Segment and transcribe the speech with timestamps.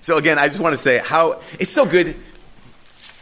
[0.00, 2.16] So again, I just want to say how it's so good.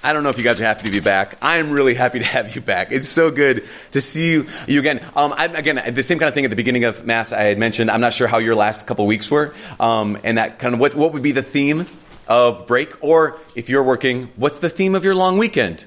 [0.02, 1.38] I don't know if you guys are happy to be back.
[1.40, 2.92] I am really happy to have you back.
[2.92, 5.00] It's so good to see you, you again.
[5.16, 7.58] Um, I, again, the same kind of thing at the beginning of Mass I had
[7.58, 7.90] mentioned.
[7.90, 10.94] I'm not sure how your last couple weeks were, um, and that kind of what,
[10.94, 11.86] what would be the theme
[12.28, 15.86] of break, or if you're working, what's the theme of your long weekend?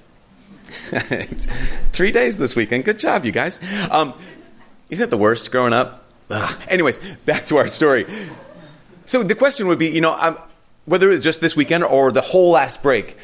[0.92, 1.48] it's
[1.92, 2.86] three days this weekend.
[2.86, 3.60] Good job, you guys.
[3.92, 4.14] Um,
[4.90, 6.06] isn't it the worst growing up?
[6.30, 6.62] Ugh.
[6.68, 8.06] Anyways, back to our story.
[9.06, 10.38] So the question would be, you know, um,
[10.88, 13.18] whether it's just this weekend or the whole last break,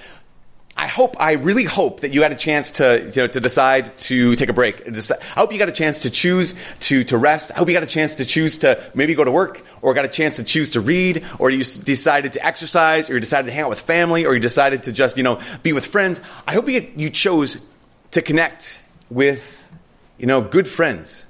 [0.76, 3.96] I hope, I really hope that you had a chance to, you know, to decide
[3.96, 4.86] to take a break.
[4.86, 7.52] I hope you got a chance to choose to, to rest.
[7.52, 10.04] I hope you got a chance to choose to maybe go to work or got
[10.04, 13.54] a chance to choose to read or you decided to exercise or you decided to
[13.54, 16.20] hang out with family or you decided to just, you know, be with friends.
[16.46, 17.64] I hope you, you chose
[18.12, 19.72] to connect with,
[20.18, 21.28] you know, good friends.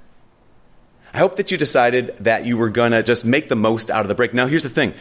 [1.12, 4.02] I hope that you decided that you were going to just make the most out
[4.02, 4.34] of the break.
[4.34, 4.94] Now, here's the thing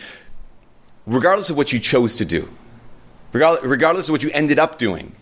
[1.05, 2.49] regardless of what you chose to do,
[3.31, 5.15] regardless of what you ended up doing,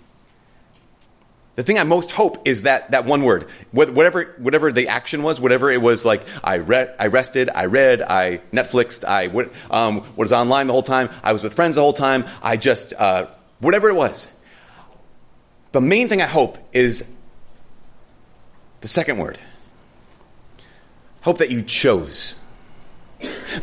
[1.56, 5.40] the thing I most hope is that, that one word, whatever, whatever the action was,
[5.40, 9.28] whatever it was like, I, read, I rested, I read, I Netflixed, I
[9.70, 12.94] um, was online the whole time, I was with friends the whole time, I just,
[12.98, 13.28] uh,
[13.60, 14.30] whatever it was.
[15.74, 17.06] The main thing I hope is
[18.80, 19.38] the second word.
[21.22, 22.36] Hope that you chose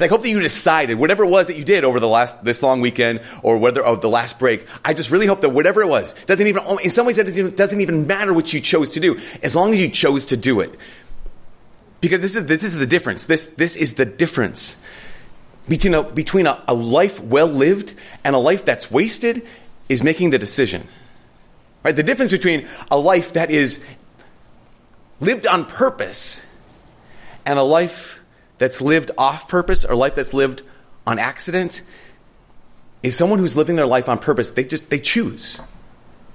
[0.00, 2.62] like, hope that you decided whatever it was that you did over the last this
[2.62, 4.66] long weekend or whether of the last break.
[4.84, 7.56] I just really hope that whatever it was doesn't even oh, in some ways it
[7.56, 10.60] doesn't even matter what you chose to do as long as you chose to do
[10.60, 10.74] it.
[12.00, 13.26] Because this is this is the difference.
[13.26, 14.76] This this is the difference
[15.68, 17.94] between a, between a, a life well lived
[18.24, 19.46] and a life that's wasted
[19.88, 20.86] is making the decision.
[21.82, 21.94] Right?
[21.94, 23.84] The difference between a life that is
[25.20, 26.44] lived on purpose
[27.44, 28.17] and a life
[28.58, 30.62] that's lived off purpose or life that's lived
[31.06, 31.82] on accident
[33.02, 34.50] is someone who's living their life on purpose.
[34.50, 35.60] They just, they choose.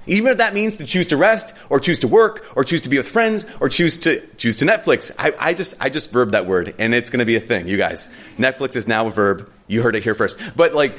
[0.06, 2.88] Even if that means to choose to rest or choose to work or choose to
[2.88, 5.10] be with friends or choose to choose to Netflix.
[5.18, 7.78] I, I just I just verb that word and it's gonna be a thing, you
[7.78, 8.08] guys.
[8.36, 9.50] Netflix is now a verb.
[9.66, 10.38] You heard it here first.
[10.54, 10.94] But like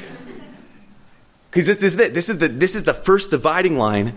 [1.52, 2.14] because this, this is it.
[2.14, 4.16] This is the this is the first dividing line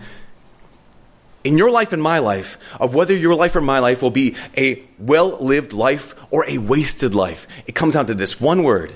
[1.43, 4.35] in your life and my life of whether your life or my life will be
[4.57, 7.47] a well lived life or a wasted life.
[7.67, 8.95] It comes down to this one word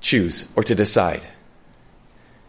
[0.00, 1.26] choose or to decide.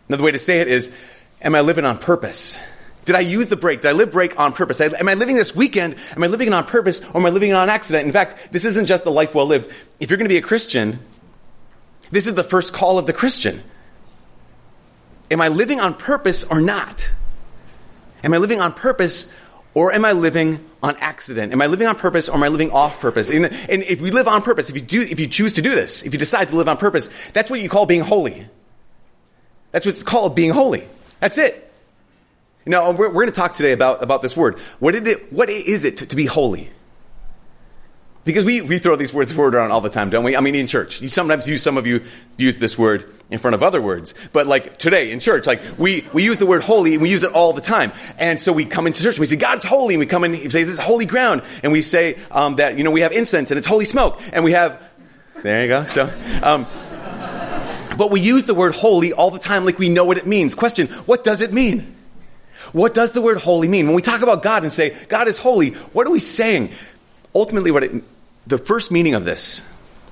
[0.08, 0.94] Another way to say it is
[1.42, 2.60] Am I living on purpose?
[3.06, 3.82] Did I use the break?
[3.82, 4.82] Did I live break on purpose?
[4.82, 5.96] Am I living this weekend?
[6.16, 8.06] Am I living it on purpose or am I living it on accident?
[8.06, 9.72] In fact, this isn't just a life well lived.
[10.00, 11.00] If you're going to be a Christian,
[12.12, 13.64] this is the first call of the Christian.
[15.32, 17.12] Am I living on purpose or not?
[18.24, 19.32] Am I living on purpose
[19.74, 21.52] or am I living on accident?
[21.52, 23.30] Am I living on purpose or am I living off purpose?
[23.30, 25.76] And, and, if we live on purpose, if you do, if you choose to do
[25.76, 28.48] this, if you decide to live on purpose, that's what you call being holy.
[29.72, 30.84] That's what it's called being holy.
[31.20, 31.72] That's it.
[32.66, 34.60] Now, we're, we're going to talk today about, about this word.
[34.80, 36.70] What, did it, what is it to, to be holy?
[38.30, 40.38] Because we, we throw these words word around all the time, don't we?
[40.38, 41.02] I mean, in church.
[41.02, 42.04] You sometimes use, some of you
[42.38, 44.14] use this word in front of other words.
[44.34, 47.24] But like today in church, like we, we use the word holy and we use
[47.24, 47.92] it all the time.
[48.20, 49.96] And so we come into church and we say, God's holy.
[49.96, 51.42] And we come in and say, this is holy ground.
[51.64, 54.22] And we say um, that, you know, we have incense and it's holy smoke.
[54.32, 54.80] And we have,
[55.42, 55.86] there you go.
[55.86, 56.04] So,
[56.44, 56.68] um,
[57.98, 60.54] but we use the word holy all the time like we know what it means.
[60.54, 61.96] Question, what does it mean?
[62.74, 63.88] What does the word holy mean?
[63.88, 66.70] When we talk about God and say, God is holy, what are we saying?
[67.34, 68.04] Ultimately, what it,
[68.50, 69.64] the first meaning of this,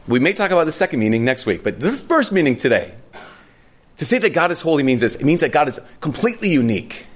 [0.07, 2.93] we may talk about the second meaning next week, but the first meaning today,
[3.97, 5.15] to say that God is holy means this.
[5.15, 7.07] It means that God is completely unique.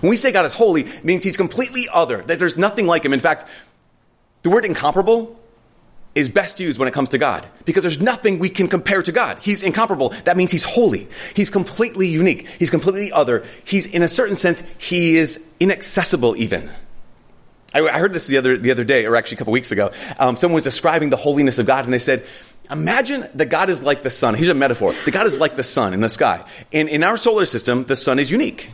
[0.00, 3.04] When we say God is holy, it means he's completely other, that there's nothing like
[3.04, 3.12] him.
[3.12, 3.44] In fact,
[4.42, 5.38] the word incomparable
[6.14, 9.12] is best used when it comes to God because there's nothing we can compare to
[9.12, 9.38] God.
[9.42, 10.10] He's incomparable.
[10.24, 11.06] That means he's holy.
[11.36, 12.48] He's completely unique.
[12.58, 13.44] He's completely other.
[13.64, 16.70] He's, in a certain sense, he is inaccessible even.
[17.74, 19.92] I, I heard this the other, the other day, or actually a couple weeks ago.
[20.18, 22.24] Um, someone was describing the holiness of God, and they said,
[22.70, 24.34] Imagine that God is like the sun.
[24.34, 24.94] Here's a metaphor.
[25.04, 26.42] The God is like the sun in the sky.
[26.72, 28.70] And in our solar system, the sun is unique.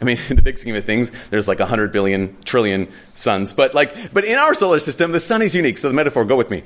[0.00, 3.52] I mean, in the big scheme of things, there's like 100 billion, trillion suns.
[3.52, 5.76] But like, but in our solar system, the sun is unique.
[5.76, 6.62] So the metaphor, go with me.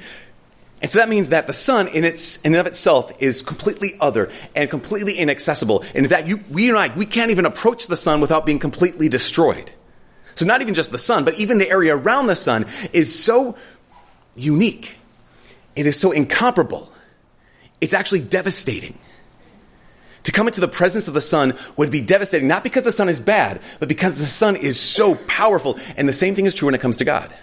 [0.80, 3.92] And so that means that the sun in its in and of itself is completely
[4.00, 5.82] other and completely inaccessible.
[5.94, 9.08] And that you, we and I, we can't even approach the sun without being completely
[9.08, 9.70] destroyed.
[10.34, 13.56] So not even just the sun, but even the area around the sun is so
[14.34, 14.96] unique.
[15.76, 16.92] It is so incomparable.
[17.80, 18.98] It's actually devastating.
[20.24, 23.08] To come into the presence of the sun would be devastating, not because the sun
[23.08, 25.78] is bad, but because the sun is so powerful.
[25.96, 27.34] And the same thing is true when it comes to God.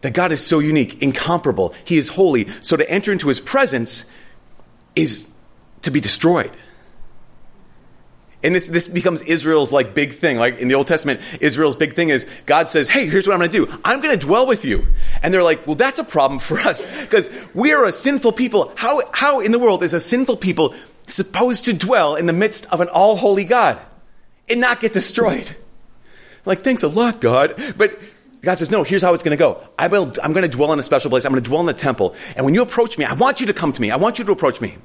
[0.00, 1.74] That God is so unique, incomparable.
[1.84, 2.48] He is holy.
[2.62, 4.04] So to enter into his presence
[4.96, 5.28] is
[5.82, 6.50] to be destroyed.
[8.44, 10.36] And this, this becomes Israel's like big thing.
[10.36, 13.38] Like in the Old Testament, Israel's big thing is God says, Hey, here's what I'm
[13.38, 13.80] going to do.
[13.84, 14.86] I'm going to dwell with you.
[15.22, 18.72] And they're like, well, that's a problem for us because we are a sinful people.
[18.76, 20.74] How, how in the world is a sinful people
[21.06, 23.78] supposed to dwell in the midst of an all holy God
[24.48, 25.56] and not get destroyed?
[26.44, 27.54] Like, thanks a lot, God.
[27.76, 28.00] But
[28.40, 29.64] God says, no, here's how it's going to go.
[29.78, 31.24] I will, I'm going to dwell in a special place.
[31.24, 32.16] I'm going to dwell in the temple.
[32.34, 33.92] And when you approach me, I want you to come to me.
[33.92, 34.76] I want you to approach me.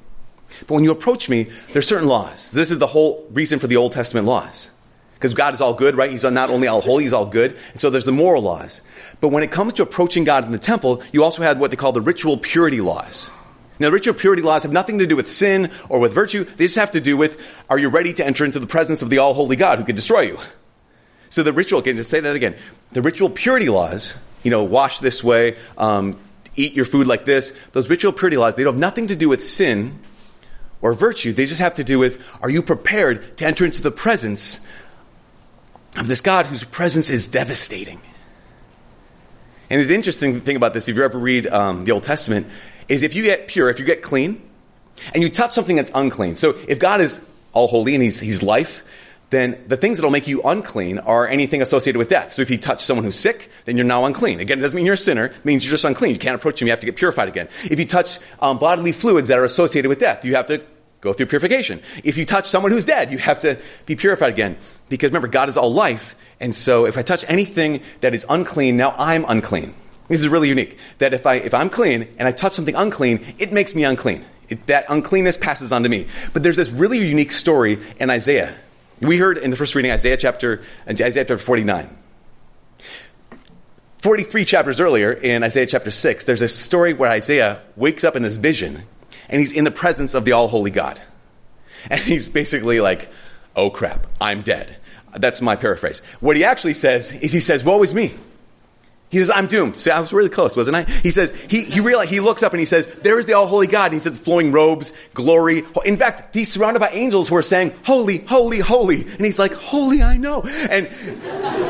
[0.66, 2.50] But when you approach me, there's certain laws.
[2.52, 4.70] This is the whole reason for the Old Testament laws.
[5.14, 6.10] Because God is all good, right?
[6.10, 7.56] He's not only all holy, he's all good.
[7.72, 8.82] And so there's the moral laws.
[9.20, 11.76] But when it comes to approaching God in the temple, you also have what they
[11.76, 13.30] call the ritual purity laws.
[13.80, 16.44] Now, ritual purity laws have nothing to do with sin or with virtue.
[16.44, 19.10] They just have to do with, are you ready to enter into the presence of
[19.10, 20.38] the all holy God who can destroy you?
[21.30, 22.56] So the ritual, can just say that again.
[22.92, 26.18] The ritual purity laws, you know, wash this way, um,
[26.56, 29.28] eat your food like this, those ritual purity laws, they don't have nothing to do
[29.28, 29.98] with sin
[30.80, 31.32] or virtue.
[31.32, 34.60] They just have to do with are you prepared to enter into the presence
[35.96, 38.00] of this God whose presence is devastating?
[39.70, 42.46] And the interesting thing about this, if you ever read um, the Old Testament,
[42.88, 44.42] is if you get pure, if you get clean,
[45.14, 46.36] and you touch something that's unclean.
[46.36, 48.82] So if God is all holy and he's, he's life,
[49.30, 52.32] then the things that will make you unclean are anything associated with death.
[52.32, 54.40] So if you touch someone who's sick, then you're now unclean.
[54.40, 55.26] Again, it doesn't mean you're a sinner.
[55.26, 56.12] It means you're just unclean.
[56.12, 56.68] You can't approach him.
[56.68, 57.48] You have to get purified again.
[57.64, 60.62] If you touch um, bodily fluids that are associated with death, you have to
[61.00, 61.80] go through purification.
[62.04, 64.56] If you touch someone who's dead, you have to be purified again.
[64.88, 66.16] Because remember, God is all life.
[66.40, 69.74] And so if I touch anything that is unclean, now I'm unclean.
[70.08, 70.78] This is really unique.
[70.98, 74.24] That if, I, if I'm clean and I touch something unclean, it makes me unclean.
[74.48, 76.06] It, that uncleanness passes on to me.
[76.32, 78.56] But there's this really unique story in Isaiah
[79.00, 81.96] we heard in the first reading Isaiah chapter, Isaiah chapter 49.
[84.02, 88.22] 43 chapters earlier in Isaiah chapter 6, there's a story where Isaiah wakes up in
[88.22, 88.84] this vision
[89.28, 91.00] and he's in the presence of the all holy God.
[91.90, 93.08] And he's basically like,
[93.56, 94.76] oh crap, I'm dead.
[95.16, 96.00] That's my paraphrase.
[96.20, 98.14] What he actually says is he says, woe is me.
[99.10, 99.78] He says, I'm doomed.
[99.78, 100.82] See, I was really close, wasn't I?
[100.82, 103.66] He says, he, he realized, he looks up and he says, there is the all-holy
[103.66, 103.86] God.
[103.86, 105.62] And he says, flowing robes, glory.
[105.86, 109.02] In fact, he's surrounded by angels who are saying, holy, holy, holy.
[109.02, 110.42] And he's like, holy, I know.
[110.42, 110.88] And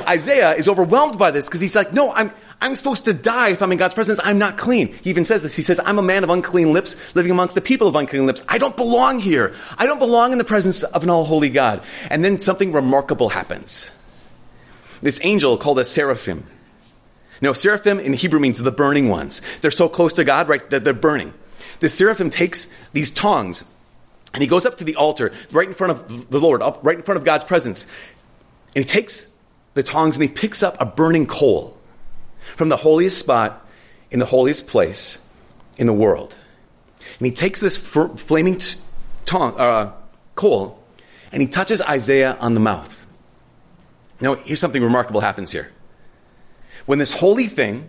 [0.08, 3.62] Isaiah is overwhelmed by this because he's like, no, I'm, I'm supposed to die if
[3.62, 4.18] I'm in God's presence.
[4.24, 4.88] I'm not clean.
[4.88, 5.54] He even says this.
[5.54, 8.42] He says, I'm a man of unclean lips, living amongst the people of unclean lips.
[8.48, 9.54] I don't belong here.
[9.78, 11.84] I don't belong in the presence of an all-holy God.
[12.10, 13.92] And then something remarkable happens.
[15.02, 16.44] This angel called a seraphim
[17.40, 19.42] now, seraphim in Hebrew means the burning ones.
[19.60, 21.34] They're so close to God, right, that they're burning.
[21.80, 23.64] The seraphim takes these tongs
[24.34, 26.96] and he goes up to the altar right in front of the Lord, up right
[26.96, 27.86] in front of God's presence.
[28.74, 29.28] And he takes
[29.74, 31.76] the tongs and he picks up a burning coal
[32.40, 33.66] from the holiest spot
[34.10, 35.18] in the holiest place
[35.76, 36.36] in the world.
[37.18, 38.80] And he takes this flaming t-
[39.24, 39.92] tong, uh,
[40.34, 40.82] coal
[41.32, 43.06] and he touches Isaiah on the mouth.
[44.20, 45.70] Now, here's something remarkable happens here
[46.88, 47.86] when this holy thing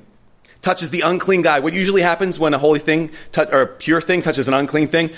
[0.60, 4.22] touches the unclean guy, what usually happens when a holy thing or a pure thing
[4.22, 5.10] touches an unclean thing,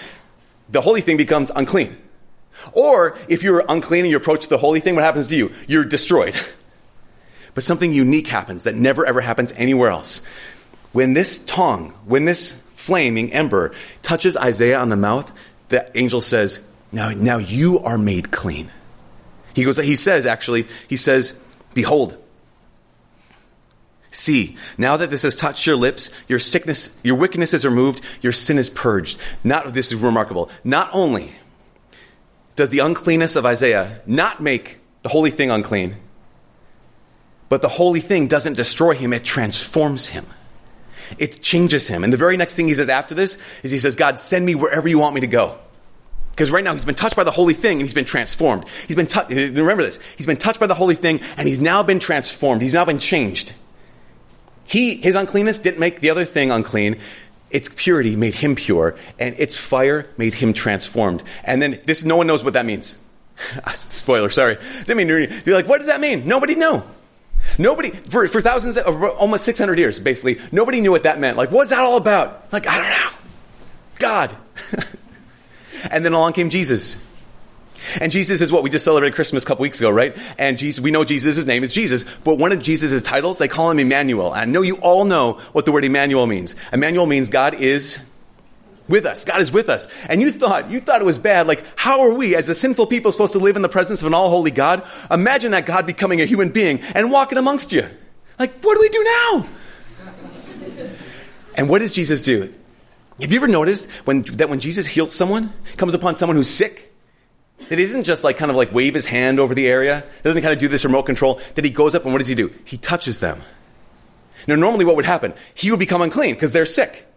[0.69, 1.97] the holy thing becomes unclean.
[2.73, 5.51] Or if you're unclean and you approach the holy thing, what happens to you?
[5.67, 6.35] You're destroyed.
[7.53, 10.21] But something unique happens that never ever happens anywhere else.
[10.93, 13.73] When this tongue, when this flaming ember
[14.03, 15.29] touches Isaiah on the mouth,
[15.67, 16.61] the angel says,
[16.93, 18.71] now, now you are made clean.
[19.53, 21.37] He goes, he says actually, he says,
[21.73, 22.15] behold,
[24.11, 28.33] See, now that this has touched your lips, your sickness, your wickedness is removed, your
[28.33, 29.17] sin is purged.
[29.43, 30.49] Not, this is remarkable.
[30.65, 31.31] Not only
[32.55, 35.95] does the uncleanness of Isaiah not make the holy thing unclean,
[37.47, 40.25] but the holy thing doesn't destroy him, it transforms him.
[41.17, 42.03] It changes him.
[42.03, 44.55] And the very next thing he says after this is he says, God, send me
[44.55, 45.57] wherever you want me to go.
[46.31, 48.65] Because right now he's been touched by the holy thing and he's been transformed.
[48.87, 51.83] He's been touched, remember this, he's been touched by the holy thing and he's now
[51.83, 52.61] been transformed.
[52.61, 53.53] He's now been changed.
[54.71, 56.97] He, his uncleanness didn't make the other thing unclean.
[57.49, 61.23] Its purity made him pure, and its fire made him transformed.
[61.43, 62.97] And then this, no one knows what that means.
[63.73, 64.57] Spoiler, sorry.
[64.85, 66.25] Didn't mean to, you're like, what does that mean?
[66.25, 66.81] Nobody knew.
[67.57, 71.35] Nobody, for, for thousands, of, almost 600 years, basically, nobody knew what that meant.
[71.35, 72.53] Like, what's that all about?
[72.53, 73.17] Like, I don't know.
[73.99, 74.37] God.
[75.91, 76.95] and then along came Jesus.
[77.99, 80.15] And Jesus is what we just celebrated Christmas a couple weeks ago, right?
[80.37, 83.71] And Jesus, we know Jesus' name is Jesus, but one of Jesus' titles, they call
[83.71, 84.31] him Emmanuel.
[84.31, 86.55] I know you all know what the word Emmanuel means.
[86.71, 87.99] Emmanuel means God is
[88.87, 89.25] with us.
[89.25, 89.87] God is with us.
[90.07, 91.47] And you thought, you thought it was bad.
[91.47, 94.07] Like, how are we as a sinful people supposed to live in the presence of
[94.07, 94.83] an all holy God?
[95.09, 97.87] Imagine that God becoming a human being and walking amongst you.
[98.37, 99.47] Like, what do we do now?
[101.55, 102.53] and what does Jesus do?
[103.21, 106.90] Have you ever noticed when, that when Jesus heals someone, comes upon someone who's sick,
[107.69, 110.41] that he doesn't just like kind of like wave his hand over the area, doesn't
[110.41, 112.53] kind of do this remote control, that he goes up and what does he do?
[112.65, 113.41] He touches them.
[114.47, 115.33] Now, normally what would happen?
[115.53, 117.07] He would become unclean because they're sick.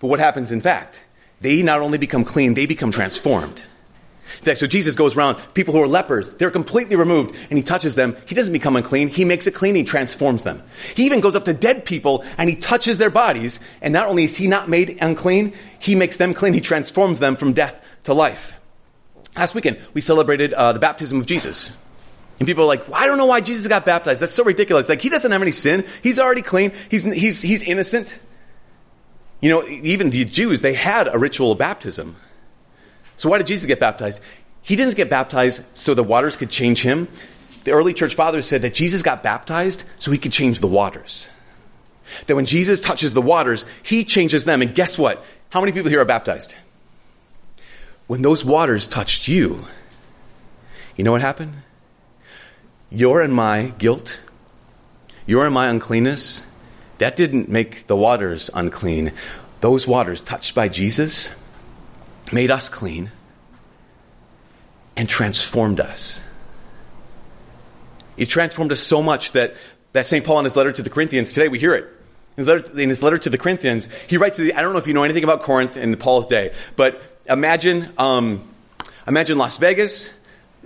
[0.00, 1.04] But what happens in fact?
[1.40, 3.62] They not only become clean, they become transformed.
[4.38, 7.62] In fact, so Jesus goes around, people who are lepers, they're completely removed, and he
[7.62, 8.16] touches them.
[8.26, 10.62] He doesn't become unclean, he makes it clean, he transforms them.
[10.94, 14.24] He even goes up to dead people and he touches their bodies, and not only
[14.24, 18.14] is he not made unclean, he makes them clean, he transforms them from death to
[18.14, 18.54] life.
[19.36, 21.76] Last weekend, we celebrated uh, the baptism of Jesus.
[22.38, 24.20] And people are like, well, I don't know why Jesus got baptized.
[24.20, 24.88] That's so ridiculous.
[24.88, 25.84] Like, he doesn't have any sin.
[26.02, 26.72] He's already clean.
[26.90, 28.18] He's, he's, he's innocent.
[29.40, 32.16] You know, even the Jews, they had a ritual of baptism.
[33.16, 34.20] So why did Jesus get baptized?
[34.62, 37.08] He didn't get baptized so the waters could change him.
[37.64, 41.28] The early church fathers said that Jesus got baptized so he could change the waters.
[42.26, 44.62] That when Jesus touches the waters, he changes them.
[44.62, 45.24] And guess what?
[45.50, 46.56] How many people here are baptized?
[48.06, 49.66] When those waters touched you,
[50.96, 51.54] you know what happened?
[52.90, 54.20] Your and my guilt,
[55.26, 56.46] your and my uncleanness,
[56.98, 59.12] that didn't make the waters unclean.
[59.60, 61.34] Those waters touched by Jesus
[62.32, 63.10] made us clean
[64.96, 66.22] and transformed us.
[68.16, 69.54] He transformed us so much that,
[69.92, 70.24] that St.
[70.24, 71.84] Paul in his letter to the Corinthians, today we hear it.
[72.36, 74.72] In his, letter, in his letter to the Corinthians, he writes to the, I don't
[74.72, 78.40] know if you know anything about Corinth in Paul's day, but imagine, um,
[79.06, 80.12] imagine Las Vegas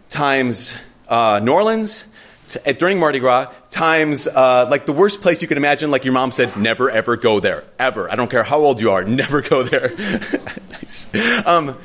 [0.09, 0.77] times
[1.09, 2.05] uh, New Orleans
[2.49, 5.91] t- during Mardi Gras times uh, like the worst place you can imagine.
[5.91, 8.11] Like your mom said, never ever go there ever.
[8.11, 9.95] I don't care how old you are, never go there.
[10.71, 11.47] nice.
[11.47, 11.77] Um,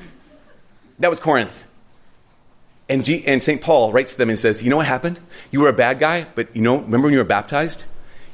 [1.00, 1.62] that was Corinth.
[2.90, 3.62] And, G- and St.
[3.62, 5.20] Paul writes to them and says, You know what happened?
[5.52, 7.86] You were a bad guy, but you know, remember when you were baptized?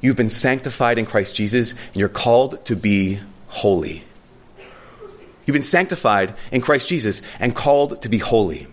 [0.02, 4.04] You've been sanctified in Christ Jesus, and you're called to be holy.
[5.50, 8.68] You've been sanctified in Christ Jesus and called to be holy.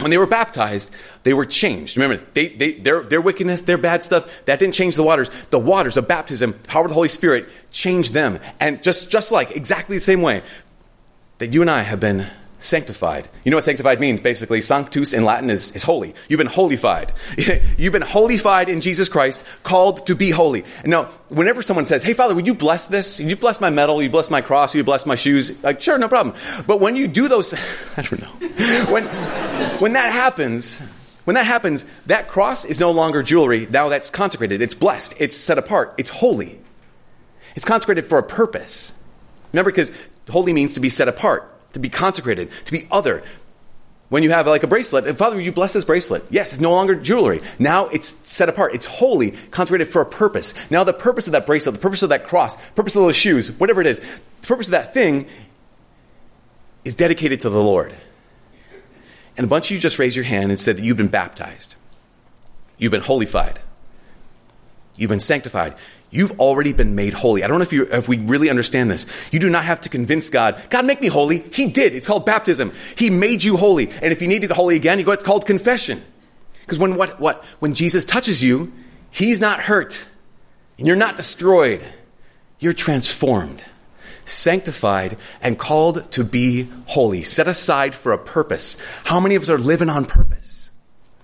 [0.00, 0.90] When they were baptized,
[1.22, 1.98] they were changed.
[1.98, 5.28] Remember, they, they, their, their wickedness, their bad stuff, that didn't change the waters.
[5.50, 8.40] The waters of baptism, power of the Holy Spirit, changed them.
[8.58, 10.40] And just, just like, exactly the same way
[11.36, 12.26] that you and I have been
[12.62, 13.28] sanctified.
[13.44, 14.20] You know what sanctified means?
[14.20, 16.14] Basically, sanctus in Latin is, is holy.
[16.28, 17.12] You've been holified.
[17.76, 20.64] You've been holified in Jesus Christ, called to be holy.
[20.84, 23.20] Now, whenever someone says, Hey, Father, would you bless this?
[23.20, 24.02] You bless my medal?
[24.02, 24.74] You bless my cross?
[24.74, 25.62] You bless my shoes?
[25.62, 26.36] Like, sure, no problem.
[26.66, 27.52] But when you do those,
[27.96, 28.92] I don't know.
[28.92, 29.04] When,
[29.80, 30.80] when that happens,
[31.24, 33.66] when that happens, that cross is no longer jewelry.
[33.68, 34.62] Now that's consecrated.
[34.62, 35.14] It's blessed.
[35.18, 35.94] It's set apart.
[35.98, 36.60] It's holy.
[37.54, 38.94] It's consecrated for a purpose.
[39.52, 39.92] Remember, because
[40.30, 43.22] holy means to be set apart to be consecrated, to be other.
[44.08, 46.24] When you have like a bracelet, Father, you bless this bracelet?
[46.28, 47.40] Yes, it's no longer jewelry.
[47.58, 48.74] Now it's set apart.
[48.74, 50.52] It's holy, consecrated for a purpose.
[50.70, 53.50] Now the purpose of that bracelet, the purpose of that cross, purpose of those shoes,
[53.58, 55.26] whatever it is, the purpose of that thing
[56.84, 57.96] is dedicated to the Lord.
[59.38, 61.76] And a bunch of you just raised your hand and said that you've been baptized.
[62.76, 63.60] You've been holified.
[64.96, 65.74] You've been sanctified.
[66.12, 67.42] You've already been made holy.
[67.42, 69.06] I don't know if, you, if we really understand this.
[69.32, 71.38] You do not have to convince God, God, make me holy.
[71.38, 71.94] He did.
[71.94, 72.72] It's called baptism.
[72.98, 73.88] He made you holy.
[73.88, 76.04] And if you need to needed holy again, you go, it's called confession.
[76.60, 78.70] Because when, what, what, when Jesus touches you,
[79.10, 80.06] he's not hurt.
[80.76, 81.82] And you're not destroyed.
[82.58, 83.64] You're transformed,
[84.26, 88.76] sanctified, and called to be holy, set aside for a purpose.
[89.04, 90.70] How many of us are living on purpose?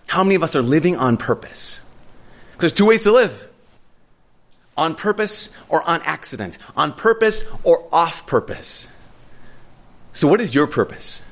[0.06, 1.84] How many of us are living on purpose?
[2.52, 3.47] Because there's two ways to live
[4.78, 8.88] on purpose or on accident, on purpose or off purpose.
[10.12, 11.22] So, what is your purpose?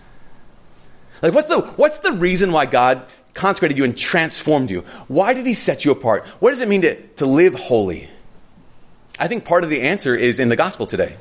[1.22, 4.82] Like, what's the, what's the reason why God consecrated you and transformed you?
[5.08, 6.26] Why did He set you apart?
[6.40, 8.10] What does it mean to, to live holy?
[9.18, 11.16] I think part of the answer is in the gospel today.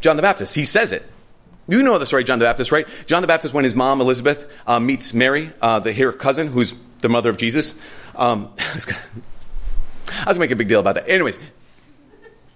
[0.00, 1.02] John the Baptist, he says it.
[1.66, 2.86] You know the story, John the Baptist, right?
[3.06, 6.74] John the Baptist, when his mom Elizabeth uh, meets Mary, uh, the her cousin, who's
[7.00, 7.74] the mother of Jesus.
[8.14, 8.52] Um,
[10.24, 11.08] I was making a big deal about that.
[11.08, 11.38] Anyways,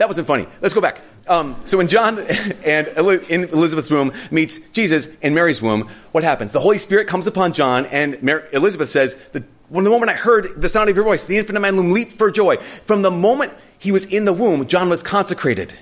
[0.00, 0.46] that wasn't funny.
[0.62, 1.02] Let's go back.
[1.28, 2.18] Um, so when John
[2.64, 2.88] and
[3.28, 6.52] in Elizabeth's womb meets Jesus in Mary's womb, what happens?
[6.52, 10.14] The Holy Spirit comes upon John, and Mary, Elizabeth says, the, "When the moment I
[10.14, 13.02] heard the sound of your voice, the infant in my womb leaped for joy." From
[13.02, 15.74] the moment he was in the womb, John was consecrated.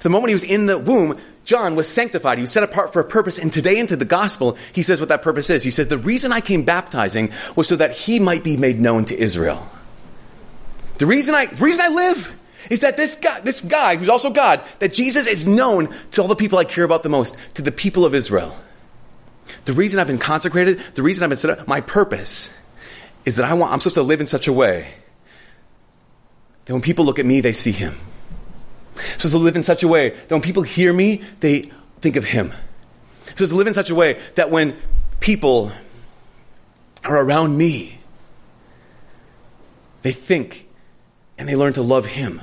[0.00, 2.38] From the moment he was in the womb, John was sanctified.
[2.38, 3.38] He was set apart for a purpose.
[3.38, 5.62] And today, into the gospel, he says what that purpose is.
[5.62, 9.04] He says, "The reason I came baptizing was so that he might be made known
[9.04, 9.68] to Israel."
[11.02, 12.40] The reason I, the reason I live
[12.70, 16.28] is that this guy, this guy who's also God, that Jesus is known to all
[16.28, 18.56] the people I care about the most, to the people of Israel.
[19.64, 22.52] The reason I've been consecrated, the reason I've been set up, my purpose
[23.24, 24.94] is that I want, I'm supposed to live in such a way
[26.66, 27.96] that when people look at me, they see him.
[29.18, 31.62] So to live in such a way that when people hear me, they
[32.00, 32.52] think of Him.
[33.34, 34.76] So to live in such a way that when
[35.18, 35.72] people
[37.02, 37.98] are around me,
[40.02, 40.68] they think
[41.42, 42.40] and they learn to love Him.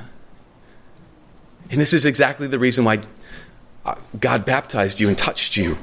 [1.72, 3.00] And this is exactly the reason why
[3.86, 5.78] uh, God baptized you and touched you,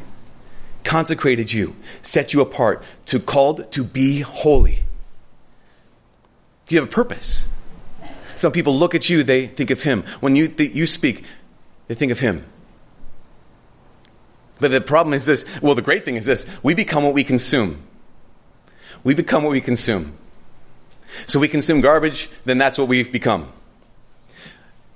[0.85, 4.81] consecrated you, set you apart, to called to be holy.
[6.69, 7.49] You have a purpose.
[8.35, 10.03] Some people look at you, they think of him.
[10.21, 11.25] When you, th- you speak,
[11.89, 12.45] they think of him.
[14.61, 17.25] But the problem is this well, the great thing is this we become what we
[17.25, 17.83] consume.
[19.05, 20.19] We become what we consume.
[21.27, 23.53] So we consume garbage, then that's what we've become.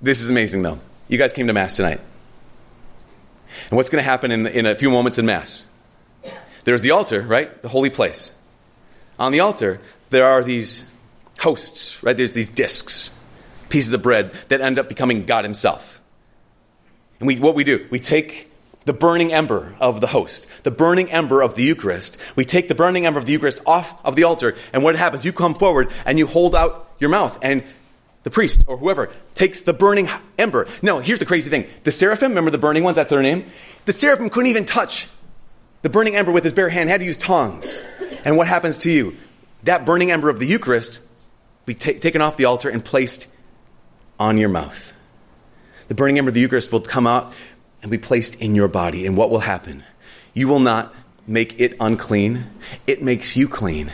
[0.00, 0.78] This is amazing, though.
[1.08, 2.00] You guys came to Mass tonight.
[3.68, 5.66] And what's going to happen in, in a few moments in Mass?
[6.64, 7.62] There's the altar, right?
[7.62, 8.34] The holy place.
[9.18, 10.86] On the altar, there are these
[11.38, 12.16] hosts, right?
[12.16, 13.12] There's these discs,
[13.68, 16.00] pieces of bread that end up becoming God Himself.
[17.18, 18.50] And we, what we do, we take
[18.90, 22.18] the burning ember of the host, the burning ember of the Eucharist.
[22.35, 25.25] We take the burning ember of the Eucharist off of the altar, and what happens?
[25.25, 27.62] You come forward and you hold out your mouth, and
[28.25, 30.66] the priest or whoever takes the burning ember.
[30.82, 31.68] No, here's the crazy thing.
[31.85, 32.97] The seraphim, remember the burning ones?
[32.97, 33.44] That's their name?
[33.85, 35.06] The seraphim couldn't even touch
[35.82, 37.80] the burning ember with his bare hand, had to use tongs.
[38.25, 39.16] And what happens to you?
[39.62, 41.00] That burning ember of the Eucharist
[41.64, 43.28] be ta- taken off the altar and placed
[44.18, 44.92] on your mouth.
[45.87, 47.32] The burning ember of the Eucharist will come out
[47.82, 49.06] and be placed in your body.
[49.06, 49.84] And what will happen?
[50.34, 50.94] You will not
[51.26, 52.46] make it unclean.
[52.87, 53.92] It makes you clean.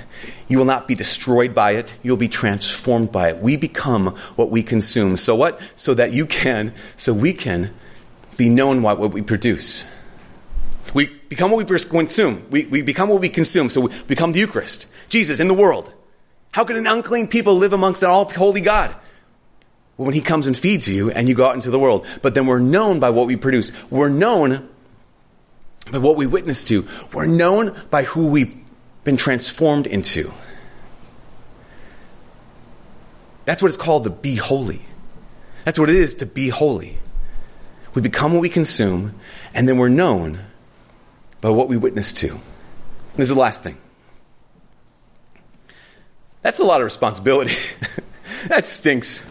[0.49, 1.97] You will not be destroyed by it.
[2.03, 3.39] You'll be transformed by it.
[3.39, 5.17] We become what we consume.
[5.17, 5.61] So what?
[5.75, 7.73] So that you can, so we can
[8.37, 9.85] be known by what we produce.
[10.95, 12.47] We become what we consume.
[12.51, 13.69] We, we become what we consume.
[13.71, 14.87] So we become the Eucharist.
[15.09, 15.93] Jesus in the world.
[16.53, 18.97] How can an unclean people live amongst an all holy God?
[19.97, 22.07] When he comes and feeds you and you go out into the world.
[22.23, 23.73] But then we're known by what we produce.
[23.91, 24.69] We're known
[25.91, 26.87] by what we witness to.
[27.13, 28.55] We're known by who we've
[29.05, 30.33] been transformed into.
[33.47, 34.83] That's what it's called to be holy.
[35.65, 36.99] That's what it is to be holy.
[37.95, 39.15] We become what we consume,
[39.55, 40.41] and then we're known
[41.41, 42.29] by what we witness to.
[42.29, 42.41] And
[43.17, 43.79] this is the last thing.
[46.43, 47.55] That's a lot of responsibility.
[48.49, 49.29] that stinks.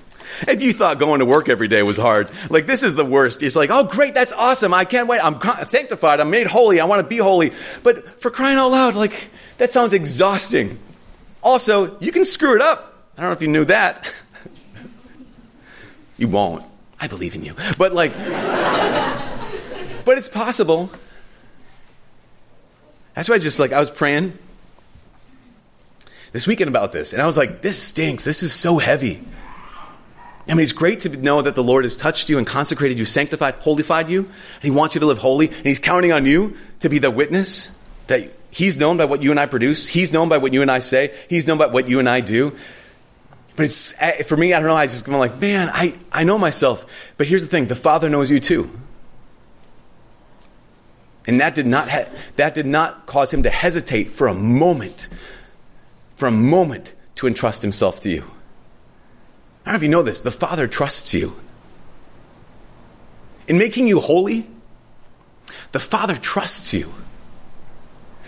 [0.47, 3.43] If you thought going to work every day was hard, like this is the worst.
[3.43, 4.73] It's like, oh great, that's awesome.
[4.73, 5.21] I can't wait.
[5.23, 6.19] I'm sanctified.
[6.19, 6.79] I'm made holy.
[6.79, 7.51] I want to be holy.
[7.83, 10.79] But for crying out loud, like that sounds exhausting.
[11.41, 12.93] Also, you can screw it up.
[13.17, 14.11] I don't know if you knew that.
[16.17, 16.63] you won't.
[16.99, 17.55] I believe in you.
[17.77, 18.13] But like,
[20.05, 20.89] but it's possible.
[23.13, 24.37] That's why I just like, I was praying
[26.33, 28.25] this weekend about this, and I was like, this stinks.
[28.25, 29.23] This is so heavy.
[30.47, 33.05] I mean, it's great to know that the Lord has touched you and consecrated you,
[33.05, 36.55] sanctified, holified you, and He wants you to live holy, and He's counting on you
[36.81, 37.71] to be the witness
[38.07, 39.87] that He's known by what you and I produce.
[39.87, 41.13] He's known by what you and I say.
[41.29, 42.55] He's known by what you and I do.
[43.55, 46.23] But it's, eh, for me, I don't know, I just going like, man, I, I
[46.25, 46.85] know myself.
[47.17, 48.69] But here's the thing the Father knows you too.
[51.27, 55.09] And that did not, ha- that did not cause him to hesitate for a moment,
[56.15, 58.34] for a moment to entrust himself to you.
[59.65, 61.35] I don't know if you know this, the Father trusts you.
[63.47, 64.47] In making you holy,
[65.71, 66.93] the Father trusts you.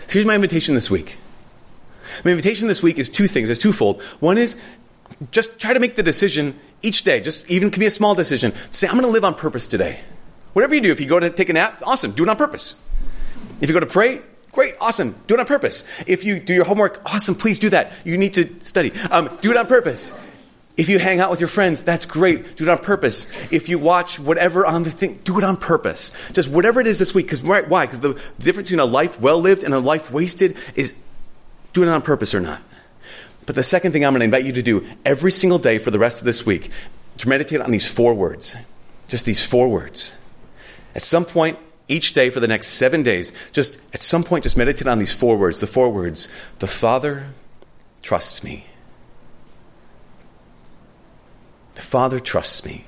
[0.06, 1.16] So here's my invitation this week.
[2.24, 3.50] My invitation this week is two things.
[3.50, 4.02] It's twofold.
[4.20, 4.60] One is
[5.30, 8.52] just try to make the decision each day, just even can be a small decision.
[8.70, 10.00] Say, I'm going to live on purpose today.
[10.52, 12.74] Whatever you do, if you go to take a nap, awesome, do it on purpose.
[13.60, 14.22] If you go to pray,
[14.52, 15.84] great, awesome, do it on purpose.
[16.06, 17.92] If you do your homework, awesome, please do that.
[18.04, 18.92] You need to study.
[19.10, 20.14] Um, do it on purpose.
[20.78, 22.56] If you hang out with your friends, that's great.
[22.56, 23.26] Do it on purpose.
[23.50, 26.12] If you watch whatever on the thing, do it on purpose.
[26.32, 27.26] Just whatever it is this week.
[27.26, 27.84] Because right, why?
[27.84, 30.94] Because the difference between a life well lived and a life wasted is
[31.72, 32.62] doing it on purpose or not.
[33.44, 35.90] But the second thing I'm going to invite you to do every single day for
[35.90, 36.70] the rest of this week,
[37.16, 38.54] to meditate on these four words.
[39.08, 40.14] Just these four words.
[40.94, 44.56] At some point each day for the next seven days, just at some point, just
[44.56, 45.58] meditate on these four words.
[45.58, 46.28] The four words
[46.60, 47.32] The Father
[48.00, 48.66] trusts me.
[51.78, 52.84] The Father trusts me.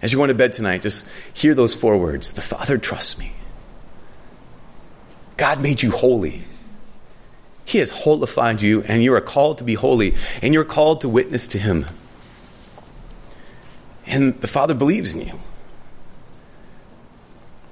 [0.00, 3.32] As you're going to bed tonight, just hear those four words The Father trusts me.
[5.36, 6.44] God made you holy.
[7.64, 11.08] He has holified you, and you are called to be holy, and you're called to
[11.08, 11.86] witness to Him.
[14.06, 15.40] And the Father believes in you.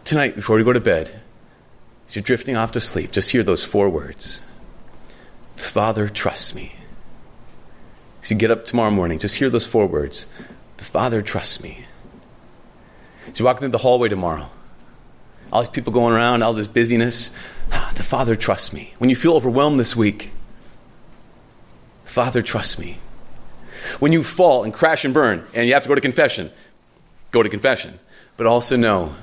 [0.03, 1.23] Tonight, before you go to bed,
[2.09, 4.43] as you're drifting off to sleep, just hear those four words
[5.55, 6.75] The Father trusts me.
[8.29, 10.27] You get up tomorrow morning, just hear those four words.
[10.79, 11.85] The The Father trusts me.
[13.29, 14.51] As you walk through the hallway tomorrow,
[15.53, 17.31] all these people going around, all this busyness,
[17.71, 18.93] ah, the Father trusts me.
[18.99, 20.33] When you feel overwhelmed this week,
[22.05, 22.99] Father trusts me.
[24.01, 26.51] When you fall and crash and burn and you have to go to confession,
[27.31, 28.01] go to confession.
[28.37, 29.15] But also know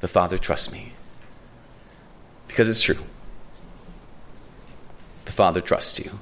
[0.00, 0.92] the Father trusts me.
[2.48, 2.98] Because it's true.
[5.24, 6.18] The Father trusts you.